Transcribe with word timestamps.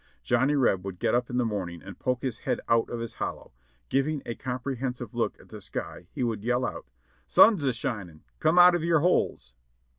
Johnny 0.23 0.55
Reb 0.55 0.83
would 0.83 0.97
get 0.97 1.13
up 1.13 1.29
in 1.29 1.37
the 1.37 1.45
morning 1.45 1.79
and 1.83 1.99
poke 1.99 2.23
his 2.23 2.39
head 2.39 2.59
out 2.67 2.89
of 2.89 3.01
his 3.01 3.13
hollow; 3.21 3.51
giving 3.87 4.23
a 4.25 4.33
comprehensive 4.33 5.13
look 5.13 5.39
at 5.39 5.49
the 5.49 5.61
sky 5.61 6.07
he 6.11 6.23
would 6.23 6.43
yell 6.43 6.65
out: 6.65 6.87
"Sun's 7.27 7.63
a 7.63 7.71
shinin', 7.71 8.23
come 8.39 8.57
out 8.57 8.73
of 8.73 8.83
your 8.83 9.01
holes!" 9.01 9.53